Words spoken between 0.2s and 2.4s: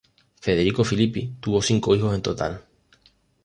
Federico Philippi tuvo cinco hijos en